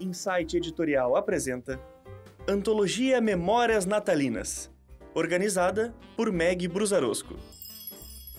[0.00, 1.80] Insight Editorial apresenta
[2.48, 4.70] Antologia Memórias Natalinas,
[5.14, 7.36] organizada por Meg Brusarosco.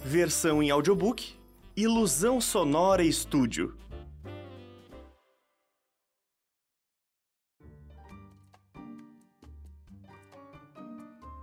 [0.04, 1.36] Versão em audiobook,
[1.76, 3.76] Ilusão Sonora Estúdio.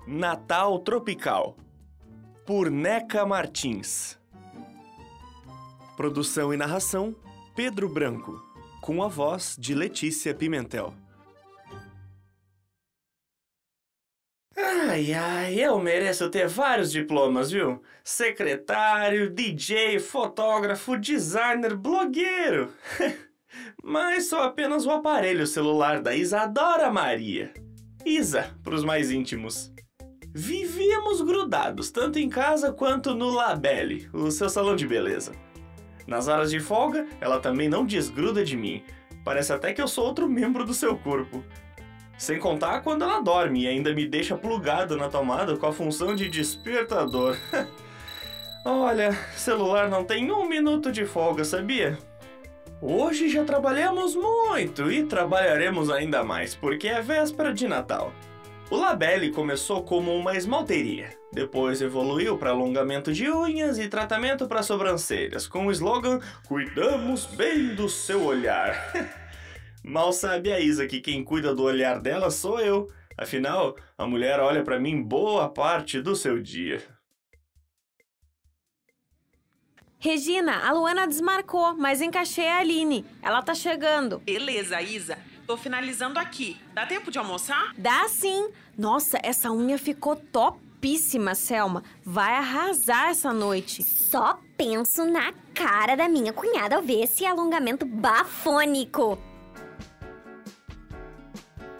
[0.07, 1.57] Natal Tropical,
[2.46, 4.19] por Neca Martins.
[5.96, 7.15] Produção e narração,
[7.57, 8.54] Pedro Branco,
[8.85, 10.93] com a voz de Letícia Pimentel.
[14.54, 17.81] Ai, ai, eu mereço ter vários diplomas, viu?
[18.05, 22.75] Secretário, DJ, fotógrafo, designer, blogueiro.
[23.82, 27.55] Mas sou apenas o aparelho celular da Isadora Maria.
[28.05, 29.72] Isa, para os mais íntimos.
[30.35, 35.33] Vivíamos grudados, tanto em casa quanto no Labelle, o seu salão de beleza.
[36.06, 38.83] Nas horas de folga, ela também não desgruda de mim.
[39.25, 41.42] Parece até que eu sou outro membro do seu corpo.
[42.19, 46.14] Sem contar quando ela dorme e ainda me deixa plugado na tomada com a função
[46.14, 47.36] de despertador.
[48.64, 51.98] Olha, celular não tem um minuto de folga, sabia?
[52.80, 58.12] Hoje já trabalhamos muito e trabalharemos ainda mais, porque é véspera de Natal.
[58.70, 64.62] O Labelle começou como uma esmalteria, depois evoluiu para alongamento de unhas e tratamento para
[64.62, 68.74] sobrancelhas, com o slogan Cuidamos bem do seu olhar.
[69.82, 72.88] Mal sabe a Isa que quem cuida do olhar dela sou eu.
[73.18, 76.82] Afinal, a mulher olha para mim boa parte do seu dia.
[79.98, 83.04] Regina, a Luana desmarcou, mas encaixei a Aline.
[83.22, 84.19] Ela tá chegando.
[84.20, 85.19] Beleza, Isa.
[85.46, 86.58] Tô finalizando aqui.
[86.72, 87.72] Dá tempo de almoçar?
[87.76, 88.50] Dá sim.
[88.76, 90.16] Nossa, essa unha ficou
[90.84, 91.82] topíssima, Selma.
[92.04, 93.82] Vai arrasar essa noite.
[93.82, 99.18] Só penso na cara da minha cunhada ao ver esse alongamento bafônico.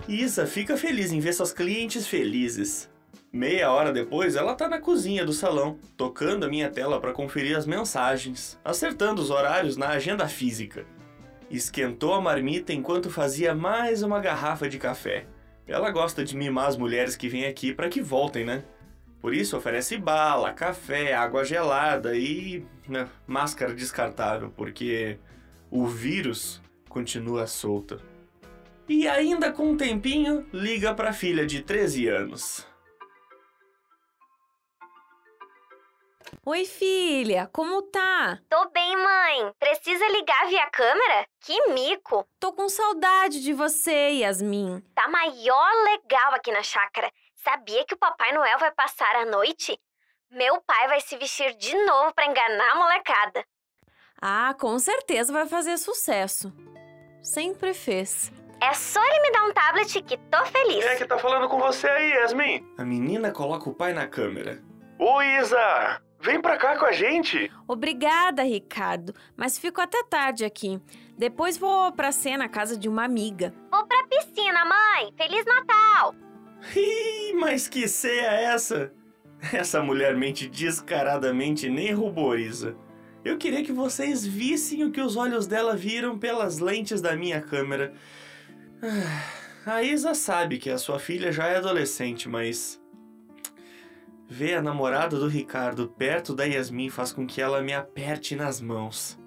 [0.09, 2.91] Isa fica feliz em ver seus clientes felizes.
[3.31, 7.57] Meia hora depois, ela tá na cozinha do salão, tocando a minha tela para conferir
[7.57, 10.87] as mensagens, acertando os horários na agenda física.
[11.51, 15.27] Esquentou a marmita enquanto fazia mais uma garrafa de café.
[15.67, 18.63] Ela gosta de mimar as mulheres que vêm aqui para que voltem, né?
[19.25, 25.19] Por isso oferece bala, café, água gelada e né, máscara descartável, porque
[25.71, 27.99] o vírus continua solto.
[28.87, 32.69] E ainda com um tempinho, liga para a filha de 13 anos.
[36.45, 38.39] Oi, filha, como tá?
[38.51, 39.51] Tô bem, mãe.
[39.59, 41.27] Precisa ligar via câmera?
[41.41, 42.29] Que mico.
[42.39, 44.83] Tô com saudade de você, Yasmin.
[44.95, 47.11] Tá maior legal aqui na chácara.
[47.45, 49.79] Sabia que o Papai Noel vai passar a noite?
[50.31, 53.45] Meu pai vai se vestir de novo para enganar a molecada.
[54.21, 56.51] Ah, com certeza vai fazer sucesso.
[57.23, 58.33] Sempre fez.
[58.63, 60.83] É só ele me dar um tablet que tô feliz.
[60.83, 62.67] Quem é que tá falando com você aí, Yasmin?
[62.79, 64.63] A menina coloca o pai na câmera.
[64.99, 66.01] Oi, Isa!
[66.21, 67.53] Vem pra cá com a gente!
[67.69, 70.81] Obrigada, Ricardo, mas fico até tarde aqui.
[71.19, 73.53] Depois vou pra ceia na casa de uma amiga.
[73.71, 75.13] Vou pra piscina, mãe.
[75.19, 76.15] Feliz Natal!
[77.35, 78.93] Mas que ceia é essa?
[79.53, 82.77] Essa mulher mente descaradamente nem ruboriza.
[83.25, 87.41] Eu queria que vocês vissem o que os olhos dela viram pelas lentes da minha
[87.41, 87.93] câmera.
[88.83, 92.81] Ah, a Isa sabe que a sua filha já é adolescente, mas.
[94.29, 98.61] Ver a namorada do Ricardo perto da Yasmin faz com que ela me aperte nas
[98.61, 99.19] mãos.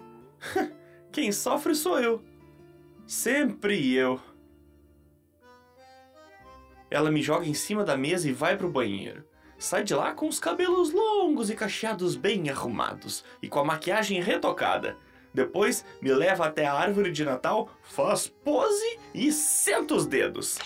[1.12, 2.24] Quem sofre sou eu.
[3.06, 4.20] Sempre eu.
[6.90, 9.26] Ela me joga em cima da mesa e vai pro banheiro.
[9.58, 14.22] Sai de lá com os cabelos longos e cacheados bem arrumados e com a maquiagem
[14.22, 14.98] retocada.
[15.34, 20.60] Depois me leva até a árvore de Natal, faz pose e senta os dedos.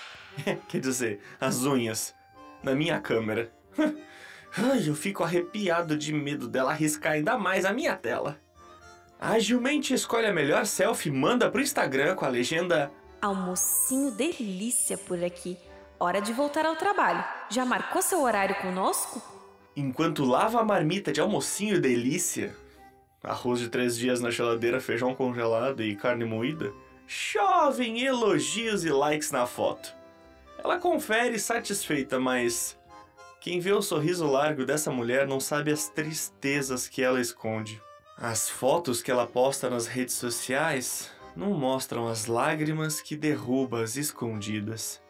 [0.68, 2.14] Quer dizer, as unhas.
[2.62, 3.50] Na minha câmera.
[4.56, 8.38] Ai, eu fico arrepiado de medo dela arriscar ainda mais a minha tela.
[9.18, 12.90] Agilmente escolhe a melhor selfie e manda pro Instagram com a legenda
[13.20, 15.58] Almocinho delícia por aqui.
[15.98, 17.22] Hora de voltar ao trabalho.
[17.50, 19.20] Já marcou seu horário conosco?
[19.76, 22.56] Enquanto lava a marmita de almocinho delícia,
[23.22, 26.72] arroz de três dias na geladeira, feijão congelado e carne moída,
[27.06, 29.94] chovem elogios e likes na foto.
[30.64, 32.78] Ela confere satisfeita, mas
[33.38, 37.82] quem vê o sorriso largo dessa mulher não sabe as tristezas que ela esconde.
[38.16, 43.96] As fotos que ela posta nas redes sociais não mostram as lágrimas que derruba as
[43.96, 45.00] escondidas.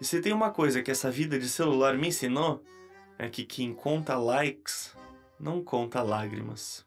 [0.00, 2.62] E se tem uma coisa que essa vida de celular me ensinou,
[3.18, 4.94] é que quem conta likes
[5.38, 6.84] não conta lágrimas.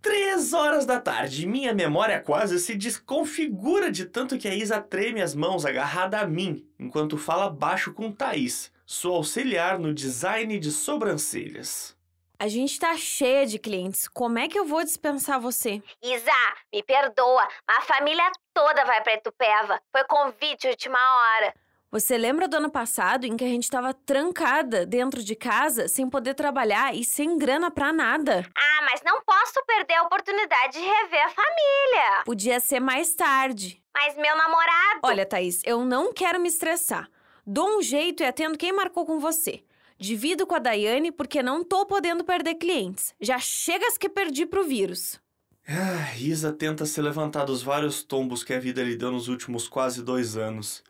[0.00, 5.22] Três horas da tarde, minha memória quase se desconfigura de tanto que a Isa treme
[5.22, 10.70] as mãos agarrada a mim, enquanto fala baixo com Thaís, sua auxiliar no design de
[10.70, 11.96] sobrancelhas.
[12.38, 14.08] A gente tá cheia de clientes.
[14.08, 15.80] Como é que eu vou dispensar você?
[16.02, 16.32] Isa,
[16.72, 19.80] me perdoa, mas a família toda vai pra Itupeva.
[19.92, 21.54] Foi convite de última hora.
[21.92, 26.10] Você lembra do ano passado em que a gente tava trancada dentro de casa, sem
[26.10, 28.44] poder trabalhar e sem grana pra nada?
[28.58, 32.24] Ah, mas não posso perder a oportunidade de rever a família.
[32.24, 33.80] Podia ser mais tarde.
[33.94, 35.00] Mas meu namorado.
[35.04, 37.08] Olha, Thaís, eu não quero me estressar.
[37.46, 39.62] Dou um jeito e atendo quem marcou com você.
[40.04, 43.14] Divido com a Daiane porque não tô podendo perder clientes.
[43.18, 45.18] Já chegas que perdi pro vírus.
[45.66, 49.66] Ah, Isa tenta se levantar dos vários tombos que a vida lhe deu nos últimos
[49.66, 50.84] quase dois anos.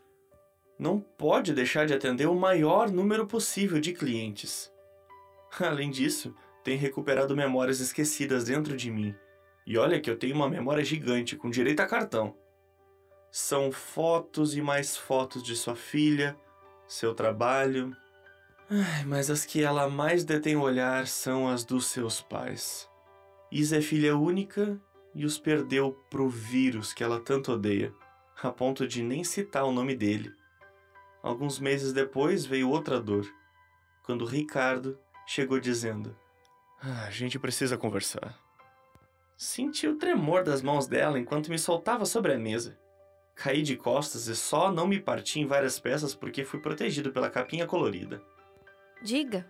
[0.77, 4.73] Não pode deixar de atender o maior número possível de clientes.
[5.61, 6.35] Além disso,
[6.65, 9.15] tem recuperado memórias esquecidas dentro de mim.
[9.65, 12.37] E olha que eu tenho uma memória gigante, com direito a cartão.
[13.31, 16.37] São fotos e mais fotos de sua filha,
[16.89, 17.97] seu trabalho.
[19.07, 22.89] Mas as que ela mais detém o olhar são as dos seus pais.
[23.51, 24.81] Isa é filha única
[25.15, 27.93] e os perdeu pro vírus que ela tanto odeia,
[28.43, 30.33] a ponto de nem citar o nome dele.
[31.23, 33.27] Alguns meses depois veio outra dor,
[34.03, 36.17] quando Ricardo chegou dizendo:
[36.81, 38.39] ah, A gente precisa conversar.
[39.37, 42.79] Senti o tremor das mãos dela enquanto me soltava sobre a mesa.
[43.35, 47.31] Caí de costas e só não me parti em várias peças porque fui protegido pela
[47.31, 48.23] capinha colorida.
[49.05, 49.47] Diga.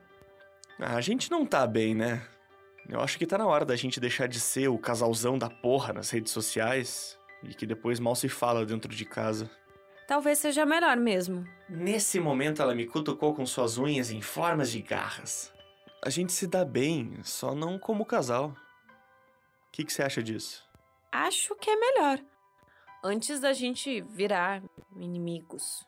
[0.81, 2.27] Ah, a gente não tá bem, né?
[2.89, 5.93] Eu acho que tá na hora da gente deixar de ser o casalzão da porra
[5.93, 9.49] nas redes sociais e que depois mal se fala dentro de casa.
[10.09, 11.47] Talvez seja melhor mesmo.
[11.69, 15.53] Nesse momento, ela me cutucou com suas unhas em formas de garras.
[16.03, 18.49] A gente se dá bem, só não como casal.
[18.49, 20.69] O que, que você acha disso?
[21.11, 22.21] Acho que é melhor.
[23.03, 24.63] Antes da gente virar
[24.97, 25.87] inimigos.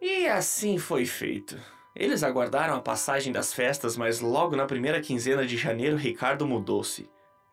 [0.00, 1.60] E assim foi feito.
[1.94, 7.08] Eles aguardaram a passagem das festas, mas logo na primeira quinzena de janeiro, Ricardo mudou-se.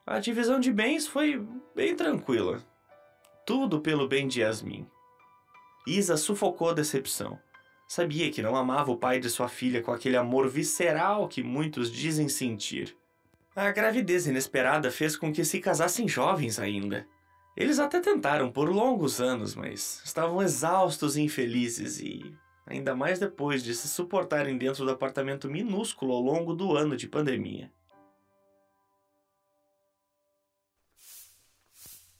[0.07, 1.45] A divisão de bens foi
[1.75, 2.63] bem tranquila.
[3.45, 4.87] Tudo pelo bem de Yasmin.
[5.85, 7.39] Isa sufocou a decepção.
[7.87, 11.91] Sabia que não amava o pai de sua filha com aquele amor visceral que muitos
[11.91, 12.95] dizem sentir.
[13.55, 17.05] A gravidez inesperada fez com que se casassem jovens ainda.
[17.57, 22.33] Eles até tentaram por longos anos, mas estavam exaustos e infelizes e
[22.69, 27.07] ainda mais depois de se suportarem dentro do apartamento minúsculo ao longo do ano de
[27.07, 27.71] pandemia.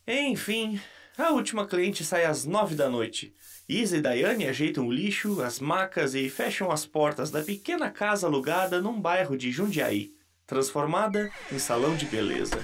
[0.07, 0.81] Enfim,
[1.15, 3.35] a última cliente sai às nove da noite.
[3.67, 8.25] Isa e Daiane ajeitam o lixo, as macas e fecham as portas da pequena casa
[8.25, 10.11] alugada num bairro de Jundiaí,
[10.47, 12.57] transformada em salão de beleza.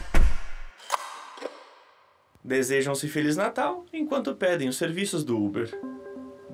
[2.43, 5.69] Desejam-se Feliz Natal enquanto pedem os serviços do Uber.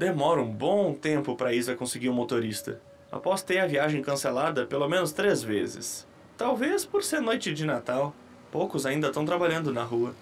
[0.01, 2.81] Demora um bom tempo para Isa conseguir um motorista,
[3.12, 6.07] após ter a viagem cancelada pelo menos três vezes.
[6.36, 8.12] Talvez por ser noite de Natal,
[8.51, 10.15] poucos ainda estão trabalhando na rua.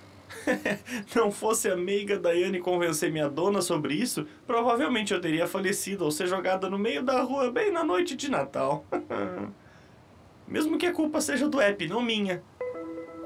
[1.16, 6.12] Não fosse a meiga Daiane convencer minha dona sobre isso, provavelmente eu teria falecido ou
[6.12, 8.84] ser jogada no meio da rua bem na noite de Natal.
[10.46, 12.44] Mesmo que a culpa seja do app, não minha.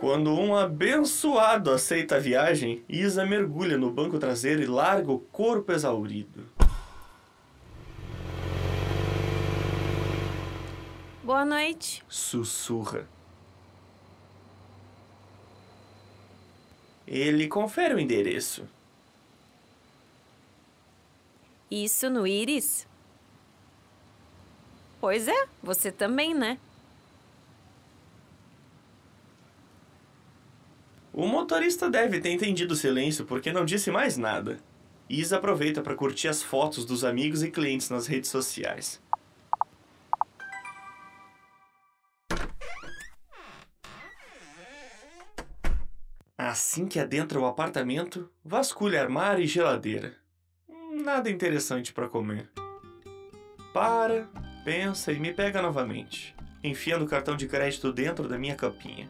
[0.04, 5.72] Quando um abençoado aceita a viagem, Isa mergulha no banco traseiro e larga o corpo
[5.72, 6.46] exaurido.
[11.24, 12.04] Boa noite.
[12.10, 13.08] Sussurra.
[17.08, 18.68] Ele confere o endereço.
[21.72, 22.86] Isso no Iris?
[25.00, 26.60] Pois é, você também, né?
[31.14, 34.58] O motorista deve ter entendido o silêncio porque não disse mais nada.
[35.08, 39.00] Isa aproveita para curtir as fotos dos amigos e clientes nas redes sociais.
[46.36, 50.16] Assim que adentra o apartamento, vasculha armário e geladeira.
[50.92, 52.50] Nada interessante para comer.
[53.72, 54.28] Para,
[54.66, 59.08] pensa e me pega novamente, enfiando o cartão de crédito dentro da minha capinha.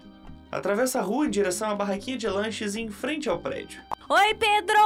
[0.54, 3.82] Atravessa a rua em direção à barraquinha de lanches em frente ao prédio.
[4.08, 4.78] Oi, Pedro!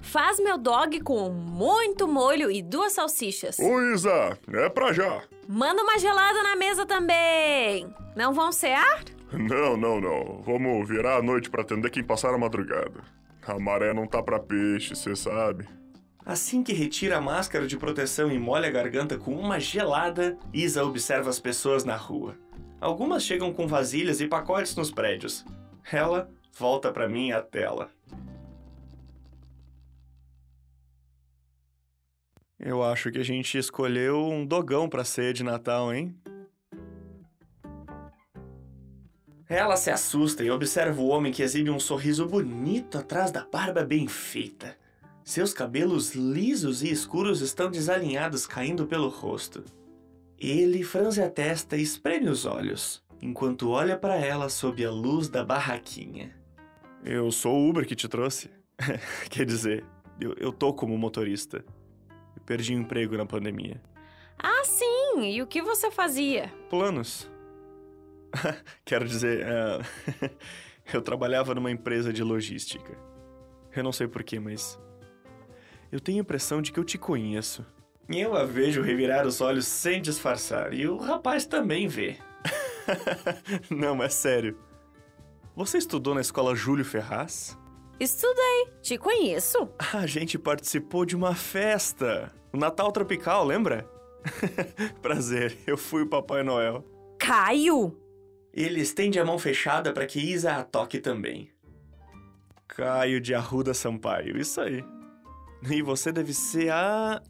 [0.00, 3.56] Faz meu dog com muito molho e duas salsichas.
[3.60, 5.22] Oi, Isa, é pra já.
[5.48, 7.94] Manda uma gelada na mesa também.
[8.16, 9.04] Não vão cear?
[9.32, 10.42] Não, não, não.
[10.44, 13.04] Vamos virar a noite pra atender quem passar a madrugada.
[13.46, 15.68] A maré não tá pra peixe, cê sabe.
[16.26, 20.84] Assim que retira a máscara de proteção e molha a garganta com uma gelada, Isa
[20.84, 22.36] observa as pessoas na rua.
[22.82, 25.44] Algumas chegam com vasilhas e pacotes nos prédios.
[25.92, 27.88] Ela volta pra mim a tela.
[32.58, 36.12] Eu acho que a gente escolheu um dogão pra ceia de Natal, hein?
[39.48, 43.84] Ela se assusta e observa o homem que exibe um sorriso bonito atrás da barba
[43.84, 44.76] bem feita.
[45.22, 49.62] Seus cabelos lisos e escuros estão desalinhados caindo pelo rosto.
[50.42, 55.28] Ele franze a testa e espreme os olhos, enquanto olha para ela sob a luz
[55.28, 56.34] da barraquinha.
[57.04, 58.50] Eu sou o Uber que te trouxe.
[59.30, 59.84] Quer dizer,
[60.20, 61.64] eu, eu tô como motorista.
[62.34, 63.80] Eu perdi o emprego na pandemia.
[64.36, 65.30] Ah, sim!
[65.30, 66.52] E o que você fazia?
[66.68, 67.30] Planos.
[68.84, 70.30] Quero dizer, é,
[70.92, 72.98] eu trabalhava numa empresa de logística.
[73.76, 74.76] Eu não sei porquê, mas.
[75.92, 77.64] Eu tenho a impressão de que eu te conheço.
[78.08, 82.16] Eu a vejo revirar os olhos sem disfarçar, e o rapaz também vê.
[83.70, 84.58] não, mas sério.
[85.54, 87.58] Você estudou na escola Júlio Ferraz?
[88.00, 89.68] Estudei, te conheço.
[89.92, 92.32] A gente participou de uma festa.
[92.52, 93.88] O Natal Tropical, lembra?
[95.00, 96.84] Prazer, eu fui o Papai Noel.
[97.18, 97.96] Caio!
[98.52, 101.50] Ele estende a mão fechada para que Isa a toque também.
[102.66, 104.84] Caio de Arruda Sampaio, isso aí.
[105.70, 107.22] E você deve ser a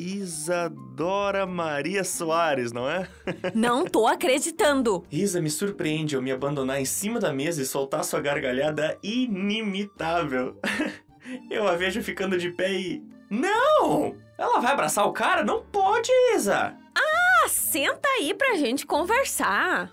[0.00, 3.06] Isadora Maria Soares, não é?
[3.54, 5.04] Não tô acreditando.
[5.12, 10.58] Isa me surpreende ao me abandonar em cima da mesa e soltar sua gargalhada inimitável.
[11.50, 13.02] Eu a vejo ficando de pé e.
[13.28, 14.16] Não!
[14.38, 15.44] Ela vai abraçar o cara?
[15.44, 16.74] Não pode, Isa!
[16.96, 19.92] Ah, senta aí pra gente conversar.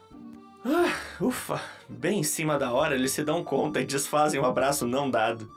[0.66, 4.88] Ah, ufa, bem em cima da hora eles se dão conta e desfazem o abraço
[4.88, 5.52] não dado.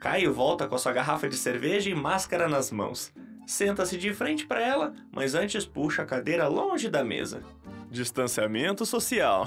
[0.00, 3.12] Caio volta com a sua garrafa de cerveja e máscara nas mãos.
[3.46, 7.42] Senta-se de frente para ela, mas antes puxa a cadeira longe da mesa.
[7.90, 9.46] Distanciamento social.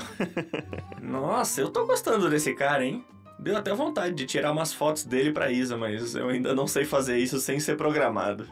[1.02, 3.04] Nossa, eu tô gostando desse cara, hein?
[3.40, 6.86] Deu até vontade de tirar umas fotos dele pra Isa, mas eu ainda não sei
[6.86, 8.48] fazer isso sem ser programado.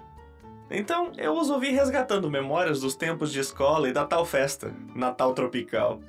[0.70, 5.34] Então, eu os ouvi resgatando memórias dos tempos de escola e da tal festa, Natal
[5.34, 6.02] Tropical.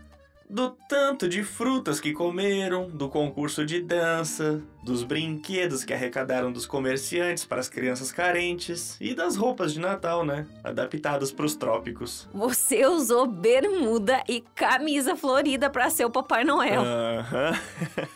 [0.48, 6.66] Do tanto de frutas que comeram, do concurso de dança, dos brinquedos que arrecadaram dos
[6.66, 10.46] comerciantes para as crianças carentes e das roupas de Natal, né?
[10.62, 12.28] Adaptadas para os trópicos.
[12.32, 16.82] Você usou bermuda e camisa florida pra ser o Papai Noel.
[16.82, 17.52] Aham.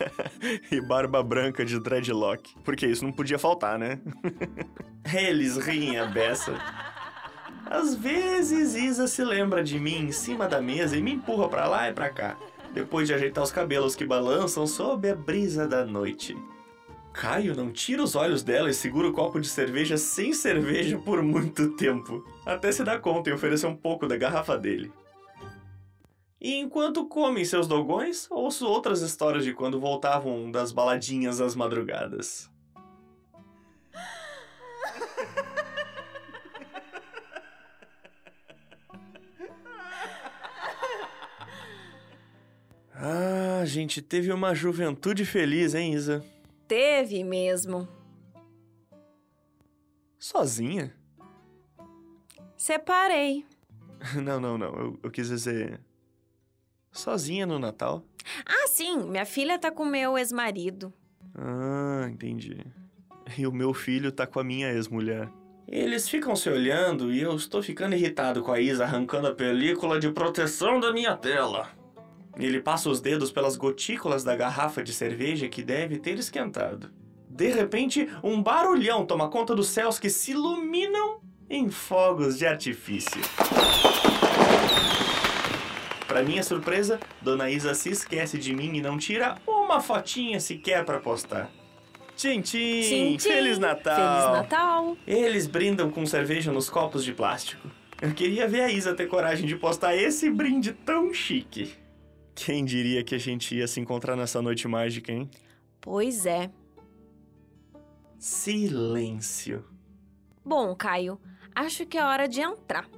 [0.71, 2.55] e barba branca de dreadlock.
[2.65, 3.99] Porque isso não podia faltar, né?
[5.13, 6.55] Eles riem a beça.
[7.71, 11.69] Às vezes, Isa se lembra de mim em cima da mesa e me empurra pra
[11.69, 12.37] lá e pra cá,
[12.75, 16.37] depois de ajeitar os cabelos que balançam sob a brisa da noite.
[17.13, 21.23] Caio não tira os olhos dela e segura o copo de cerveja sem cerveja por
[21.23, 24.93] muito tempo, até se dar conta e oferecer um pouco da garrafa dele.
[26.41, 32.51] E enquanto comem seus dogões, ouço outras histórias de quando voltavam das baladinhas às madrugadas.
[43.71, 46.25] Gente teve uma juventude feliz, hein, Isa?
[46.67, 47.89] Teve mesmo.
[50.19, 50.93] Sozinha?
[52.57, 53.47] Separei.
[54.23, 54.75] Não, não, não.
[54.79, 55.79] Eu, eu quis dizer.
[56.91, 58.03] Sozinha no Natal?
[58.47, 60.93] Ah, sim, minha filha tá com meu ex-marido.
[61.35, 62.65] Ah, entendi.
[63.37, 65.29] E o meu filho tá com a minha ex-mulher.
[65.69, 70.01] Eles ficam se olhando e eu estou ficando irritado com a Isa arrancando a película
[70.01, 71.71] de proteção da minha tela.
[72.37, 76.91] Ele passa os dedos pelas gotículas da garrafa de cerveja que deve ter esquentado.
[77.29, 83.21] De repente, um barulhão toma conta dos céus que se iluminam em fogos de artifício.
[86.07, 90.85] Para minha surpresa, Dona Isa se esquece de mim e não tira uma fotinha sequer
[90.85, 91.51] para postar.
[92.17, 92.81] Tchim, tchim!
[92.83, 93.29] Tchim, tchim.
[93.29, 93.97] Feliz Natal!
[93.97, 94.97] Feliz Natal!
[95.07, 97.71] Eles brindam com cerveja nos copos de plástico.
[98.03, 101.75] Eu queria ver a Isa ter coragem de postar esse brinde tão chique.
[102.43, 105.29] Quem diria que a gente ia se encontrar nessa noite mágica, hein?
[105.79, 106.51] Pois é.
[108.19, 109.63] Silêncio.
[110.43, 111.21] Bom, Caio,
[111.55, 112.89] acho que é hora de entrar.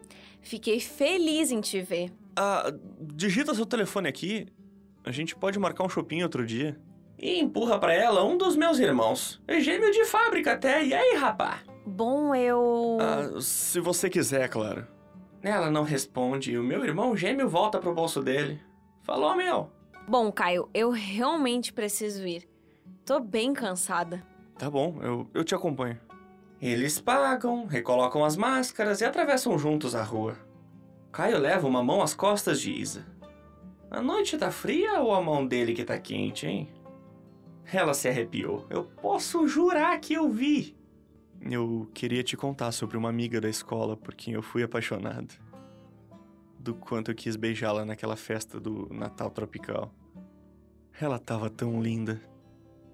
[0.41, 2.13] Fiquei feliz em te ver.
[2.37, 4.47] Ah, digita seu telefone aqui.
[5.05, 6.81] A gente pode marcar um shopping outro dia.
[7.19, 9.43] E empurra pra ela um dos meus irmãos.
[9.49, 10.85] É gêmeo de fábrica até.
[10.85, 11.59] E aí, rapá?
[11.85, 12.97] Bom, eu.
[13.01, 14.87] Ah, se você quiser, claro.
[15.43, 18.61] Ela não responde e o meu irmão gêmeo volta pro bolso dele.
[19.03, 19.71] Falou, meu.
[20.07, 22.49] Bom, Caio, eu realmente preciso ir.
[23.05, 24.25] Tô bem cansada.
[24.59, 25.99] Tá bom, eu, eu te acompanho.
[26.61, 30.37] Eles pagam, recolocam as máscaras e atravessam juntos a rua.
[31.11, 33.05] Caio leva uma mão às costas de Isa.
[33.91, 36.69] A noite tá fria ou a mão dele que tá quente, hein?
[37.73, 38.65] Ela se arrepiou.
[38.71, 40.77] Eu posso jurar que eu vi.
[41.41, 45.35] Eu queria te contar sobre uma amiga da escola por quem eu fui apaixonado.
[46.63, 49.93] Do quanto eu quis beijá-la naquela festa do Natal Tropical.
[51.01, 52.23] Ela tava tão linda.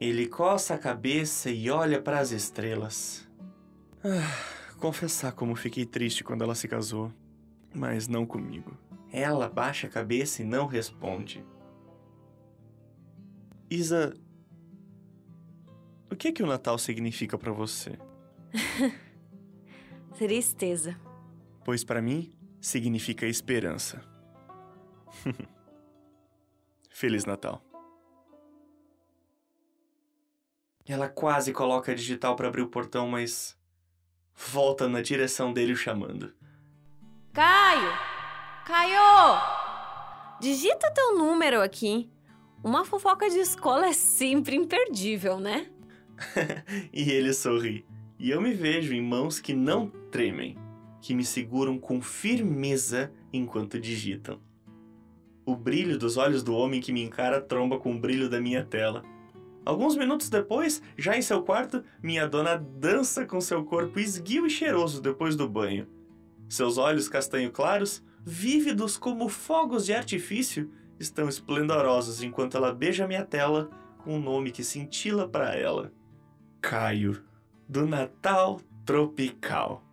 [0.00, 3.28] Ele coça a cabeça e olha para as estrelas.
[4.02, 7.12] Ah, confessar como fiquei triste quando ela se casou.
[7.75, 8.75] Mas não comigo.
[9.12, 11.44] Ela baixa a cabeça e não responde.
[13.68, 14.14] Isa,
[16.10, 17.98] o que é que o Natal significa para você?
[20.16, 20.98] Tristeza.
[21.62, 24.03] Pois para mim significa esperança.
[26.91, 27.62] Feliz Natal.
[30.87, 33.57] Ela quase coloca a digital para abrir o portão, mas
[34.35, 36.33] volta na direção dele o chamando.
[37.33, 37.93] Caio!
[38.65, 39.41] Caio!
[40.41, 42.11] Digita teu número aqui.
[42.65, 45.71] Uma fofoca de escola é sempre imperdível, né?
[46.93, 47.87] e ele sorri.
[48.19, 50.59] E eu me vejo em mãos que não tremem,
[51.00, 54.40] que me seguram com firmeza enquanto digitam.
[55.45, 58.64] O brilho dos olhos do homem que me encara tromba com o brilho da minha
[58.64, 59.02] tela.
[59.64, 64.50] Alguns minutos depois, já em seu quarto, minha dona dança com seu corpo esguio e
[64.50, 65.87] cheiroso depois do banho.
[66.49, 73.25] Seus olhos castanho claros, vívidos como fogos de artifício, estão esplendorosos enquanto ela beija minha
[73.25, 75.93] tela com um nome que cintila para ela.
[76.61, 77.23] Caio,
[77.69, 79.88] do Natal Tropical.